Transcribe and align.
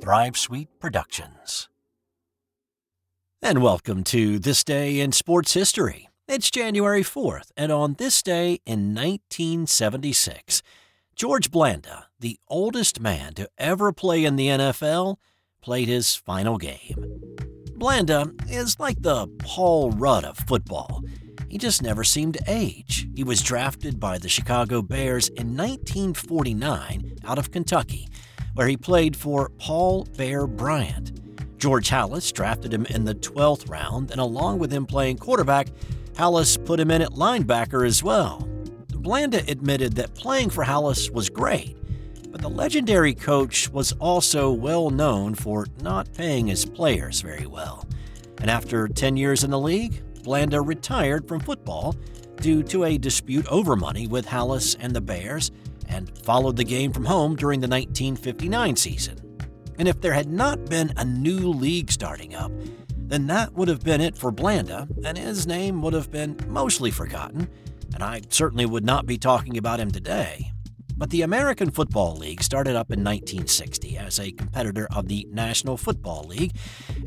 Thrive 0.00 0.36
Sweet 0.36 0.68
Productions. 0.78 1.68
And 3.42 3.60
welcome 3.60 4.04
to 4.04 4.38
This 4.38 4.62
Day 4.62 5.00
in 5.00 5.10
Sports 5.10 5.54
History. 5.54 6.08
It's 6.28 6.48
January 6.48 7.02
4th, 7.02 7.50
and 7.56 7.72
on 7.72 7.94
this 7.94 8.22
day 8.22 8.60
in 8.64 8.94
1976, 8.94 10.62
George 11.16 11.50
Blanda, 11.50 12.06
the 12.20 12.38
oldest 12.46 13.00
man 13.00 13.34
to 13.34 13.48
ever 13.58 13.90
play 13.90 14.24
in 14.24 14.36
the 14.36 14.46
NFL, 14.46 15.16
played 15.60 15.88
his 15.88 16.14
final 16.14 16.58
game. 16.58 17.22
Blanda 17.74 18.32
is 18.48 18.78
like 18.78 19.02
the 19.02 19.26
Paul 19.40 19.90
Rudd 19.90 20.24
of 20.24 20.38
football. 20.38 21.02
He 21.56 21.58
just 21.58 21.80
never 21.80 22.04
seemed 22.04 22.34
to 22.34 22.44
age. 22.46 23.08
He 23.14 23.24
was 23.24 23.40
drafted 23.40 23.98
by 23.98 24.18
the 24.18 24.28
Chicago 24.28 24.82
Bears 24.82 25.28
in 25.28 25.56
1949 25.56 27.16
out 27.24 27.38
of 27.38 27.50
Kentucky, 27.50 28.10
where 28.52 28.68
he 28.68 28.76
played 28.76 29.16
for 29.16 29.48
Paul 29.58 30.04
Bear 30.18 30.46
Bryant. 30.46 31.58
George 31.58 31.88
Halas 31.88 32.30
drafted 32.30 32.74
him 32.74 32.84
in 32.84 33.06
the 33.06 33.14
12th 33.14 33.70
round, 33.70 34.10
and 34.10 34.20
along 34.20 34.58
with 34.58 34.70
him 34.70 34.84
playing 34.84 35.16
quarterback, 35.16 35.68
Halas 36.12 36.62
put 36.62 36.78
him 36.78 36.90
in 36.90 37.00
at 37.00 37.12
linebacker 37.12 37.86
as 37.86 38.02
well. 38.02 38.46
Blanda 38.90 39.42
admitted 39.50 39.94
that 39.94 40.14
playing 40.14 40.50
for 40.50 40.62
Halas 40.62 41.10
was 41.10 41.30
great, 41.30 41.74
but 42.30 42.42
the 42.42 42.50
legendary 42.50 43.14
coach 43.14 43.70
was 43.70 43.92
also 43.92 44.52
well 44.52 44.90
known 44.90 45.34
for 45.34 45.64
not 45.80 46.12
paying 46.12 46.48
his 46.48 46.66
players 46.66 47.22
very 47.22 47.46
well. 47.46 47.88
And 48.42 48.50
after 48.50 48.88
10 48.88 49.16
years 49.16 49.42
in 49.42 49.50
the 49.50 49.58
league, 49.58 50.02
Blanda 50.26 50.60
retired 50.60 51.28
from 51.28 51.38
football 51.38 51.94
due 52.40 52.60
to 52.64 52.82
a 52.82 52.98
dispute 52.98 53.46
over 53.46 53.76
money 53.76 54.08
with 54.08 54.26
Halas 54.26 54.74
and 54.80 54.92
the 54.92 55.00
Bears 55.00 55.52
and 55.88 56.18
followed 56.18 56.56
the 56.56 56.64
game 56.64 56.92
from 56.92 57.04
home 57.04 57.36
during 57.36 57.60
the 57.60 57.68
1959 57.68 58.74
season. 58.74 59.38
And 59.78 59.86
if 59.86 60.00
there 60.00 60.14
had 60.14 60.28
not 60.28 60.64
been 60.64 60.92
a 60.96 61.04
new 61.04 61.48
league 61.50 61.92
starting 61.92 62.34
up, 62.34 62.50
then 62.96 63.28
that 63.28 63.52
would 63.52 63.68
have 63.68 63.84
been 63.84 64.00
it 64.00 64.18
for 64.18 64.32
Blanda, 64.32 64.88
and 65.04 65.16
his 65.16 65.46
name 65.46 65.80
would 65.82 65.94
have 65.94 66.10
been 66.10 66.36
mostly 66.48 66.90
forgotten, 66.90 67.48
and 67.94 68.02
I 68.02 68.22
certainly 68.28 68.66
would 68.66 68.84
not 68.84 69.06
be 69.06 69.18
talking 69.18 69.56
about 69.56 69.78
him 69.78 69.92
today. 69.92 70.50
But 70.96 71.10
the 71.10 71.22
American 71.22 71.70
Football 71.70 72.16
League 72.16 72.42
started 72.42 72.74
up 72.74 72.90
in 72.90 73.04
1960 73.04 73.98
as 73.98 74.18
a 74.18 74.32
competitor 74.32 74.88
of 74.90 75.06
the 75.06 75.28
National 75.30 75.76
Football 75.76 76.24
League, 76.24 76.56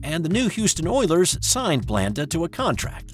and 0.04 0.23
the 0.23 0.30
new 0.30 0.48
Houston 0.48 0.88
Oilers 0.88 1.38
signed 1.42 1.88
Blanda 1.88 2.28
to 2.28 2.44
a 2.44 2.50
contract. 2.50 3.08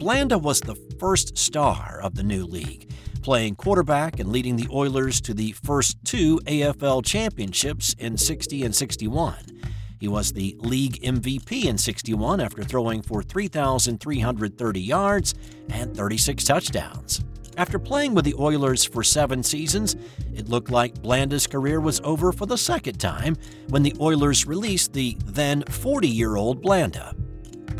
Blanda 0.00 0.38
was 0.38 0.62
the 0.62 0.76
first 0.98 1.36
star 1.36 2.00
of 2.02 2.14
the 2.14 2.22
new 2.22 2.46
league, 2.46 2.90
playing 3.20 3.56
quarterback 3.56 4.18
and 4.18 4.32
leading 4.32 4.56
the 4.56 4.66
Oilers 4.72 5.20
to 5.20 5.34
the 5.34 5.52
first 5.52 5.98
two 6.06 6.40
AFL 6.46 7.04
championships 7.04 7.94
in 7.98 8.16
60 8.16 8.64
and 8.64 8.74
61. 8.74 9.36
He 10.00 10.08
was 10.08 10.32
the 10.32 10.56
league 10.60 11.02
MVP 11.02 11.66
in 11.66 11.76
61 11.76 12.40
after 12.40 12.64
throwing 12.64 13.02
for 13.02 13.22
3,330 13.22 14.80
yards 14.80 15.34
and 15.68 15.94
36 15.94 16.44
touchdowns. 16.44 17.22
After 17.58 17.78
playing 17.78 18.14
with 18.14 18.24
the 18.24 18.36
Oilers 18.38 18.86
for 18.86 19.02
seven 19.02 19.42
seasons, 19.42 19.96
it 20.32 20.48
looked 20.48 20.70
like 20.70 21.02
Blanda's 21.02 21.46
career 21.46 21.78
was 21.78 22.00
over 22.04 22.32
for 22.32 22.46
the 22.46 22.56
second 22.56 22.98
time 22.98 23.36
when 23.68 23.82
the 23.82 23.94
Oilers 24.00 24.46
released 24.46 24.94
the 24.94 25.18
then 25.26 25.62
40 25.64 26.08
year 26.08 26.36
old 26.36 26.62
Blanda. 26.62 27.14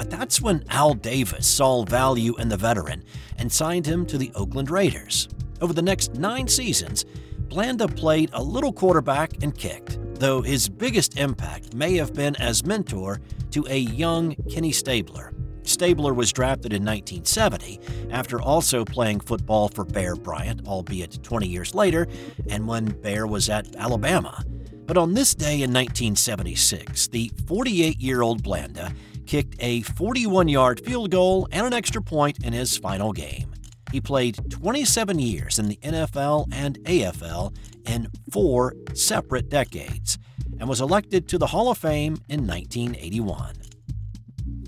But 0.01 0.09
that's 0.09 0.41
when 0.41 0.65
Al 0.71 0.95
Davis 0.95 1.47
saw 1.47 1.85
value 1.85 2.35
in 2.37 2.49
the 2.49 2.57
veteran 2.57 3.05
and 3.37 3.53
signed 3.53 3.85
him 3.85 4.07
to 4.07 4.17
the 4.17 4.33
Oakland 4.35 4.71
Raiders. 4.71 5.29
Over 5.61 5.75
the 5.75 5.83
next 5.83 6.15
nine 6.15 6.49
seasons, 6.49 7.05
Blanda 7.51 7.87
played 7.87 8.31
a 8.33 8.43
little 8.43 8.73
quarterback 8.73 9.43
and 9.43 9.55
kicked, 9.55 9.99
though 10.15 10.41
his 10.41 10.71
biggest 10.71 11.19
impact 11.19 11.75
may 11.75 11.97
have 11.97 12.15
been 12.15 12.35
as 12.37 12.65
mentor 12.65 13.21
to 13.51 13.67
a 13.69 13.77
young 13.77 14.35
Kenny 14.49 14.73
Stabler. 14.73 15.35
Stabler 15.65 16.15
was 16.15 16.33
drafted 16.33 16.73
in 16.73 16.83
1970 16.83 17.79
after 18.11 18.41
also 18.41 18.87
playing 18.87 19.21
football 19.21 19.69
for 19.69 19.85
Bear 19.85 20.17
Bryant, 20.17 20.67
albeit 20.67 21.23
20 21.23 21.47
years 21.47 21.75
later, 21.75 22.07
and 22.49 22.67
when 22.67 22.87
Bear 22.87 23.27
was 23.27 23.51
at 23.51 23.77
Alabama. 23.77 24.43
But 24.87 24.97
on 24.97 25.13
this 25.13 25.35
day 25.35 25.63
in 25.63 25.75
1976, 25.75 27.09
the 27.09 27.31
48 27.47 28.01
year 28.01 28.23
old 28.23 28.43
Blanda 28.43 28.93
kicked 29.27 29.57
a 29.61 29.83
41 29.83 30.49
yard 30.49 30.85
field 30.85 31.11
goal 31.11 31.49
and 31.53 31.67
an 31.67 31.73
extra 31.73 32.03
point 32.03 32.45
in 32.45 32.53
his 32.53 32.77
final 32.77 33.13
game. 33.13 33.55
He 33.93 34.01
played 34.01 34.39
27 34.51 35.19
years 35.19 35.59
in 35.59 35.69
the 35.69 35.79
NFL 35.83 36.47
and 36.53 36.79
AFL 36.81 37.57
in 37.87 38.09
four 38.31 38.75
separate 38.95 39.49
decades 39.49 40.19
and 40.59 40.69
was 40.69 40.81
elected 40.81 41.29
to 41.29 41.39
the 41.39 41.49
Hall 41.49 41.71
of 41.71 41.79
Fame 41.79 42.19
in 42.29 42.47
1981. 42.47 43.55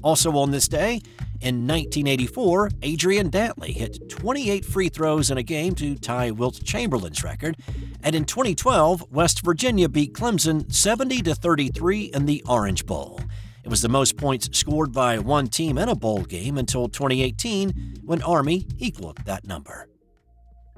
Also 0.03 0.33
on 0.33 0.51
this 0.51 0.67
day, 0.67 1.01
in 1.41 1.67
1984, 1.67 2.71
Adrian 2.83 3.29
Dantley 3.31 3.71
hit 3.71 4.09
28 4.09 4.65
free 4.65 4.89
throws 4.89 5.31
in 5.31 5.39
a 5.39 5.43
game 5.43 5.75
to 5.75 5.97
tie 5.97 6.31
Wilt 6.31 6.63
Chamberlain's 6.65 7.25
record, 7.25 7.57
and 8.03 8.15
in 8.15 8.25
2012, 8.25 9.11
West 9.11 9.45
Virginia 9.45 9.89
beat 9.89 10.15
Clemson 10.15 10.73
70 10.73 11.23
to 11.23 11.35
33 11.35 12.13
in 12.15 12.27
the 12.27 12.45
Orange 12.49 12.87
Bowl. 12.87 13.21
It 13.65 13.69
was 13.69 13.83
the 13.83 13.89
most 13.89 14.17
points 14.17 14.49
scored 14.59 14.93
by 14.93 15.19
one 15.19 15.47
team 15.47 15.79
in 15.79 15.89
a 15.89 15.95
bowl 15.95 16.23
game 16.23 16.59
until 16.59 16.89
2018 16.89 18.01
when 18.05 18.23
Army 18.23 18.67
equaled 18.79 19.19
that 19.25 19.47
number. 19.47 19.89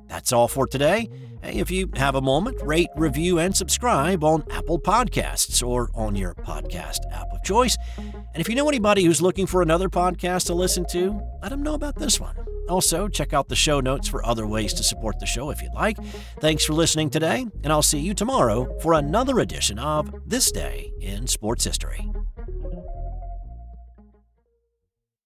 That's 0.06 0.32
all 0.32 0.48
for 0.48 0.66
today. 0.66 1.08
Hey, 1.42 1.54
if 1.58 1.70
you 1.70 1.90
have 1.96 2.14
a 2.14 2.20
moment, 2.20 2.60
rate, 2.62 2.88
review, 2.94 3.38
and 3.38 3.56
subscribe 3.56 4.22
on 4.22 4.44
Apple 4.50 4.78
Podcasts 4.78 5.66
or 5.66 5.90
on 5.94 6.14
your 6.14 6.34
podcast 6.34 6.98
app 7.10 7.32
of 7.32 7.42
choice. 7.42 7.76
And 7.96 8.22
if 8.36 8.48
you 8.48 8.54
know 8.54 8.68
anybody 8.68 9.04
who's 9.04 9.22
looking 9.22 9.46
for 9.46 9.62
another 9.62 9.88
podcast 9.88 10.46
to 10.46 10.54
listen 10.54 10.84
to, 10.90 11.20
let 11.42 11.50
them 11.50 11.62
know 11.62 11.74
about 11.74 11.96
this 11.96 12.20
one. 12.20 12.36
Also, 12.68 13.08
check 13.08 13.32
out 13.32 13.48
the 13.48 13.56
show 13.56 13.80
notes 13.80 14.08
for 14.08 14.24
other 14.24 14.46
ways 14.46 14.72
to 14.74 14.82
support 14.82 15.18
the 15.20 15.26
show 15.26 15.50
if 15.50 15.60
you'd 15.62 15.74
like. 15.74 15.96
Thanks 16.40 16.64
for 16.64 16.72
listening 16.72 17.10
today, 17.10 17.46
and 17.62 17.72
I'll 17.72 17.82
see 17.82 17.98
you 17.98 18.14
tomorrow 18.14 18.78
for 18.80 18.94
another 18.94 19.40
edition 19.40 19.78
of 19.78 20.14
This 20.26 20.50
Day 20.50 20.92
in 21.00 21.26
Sports 21.26 21.64
History. 21.64 22.10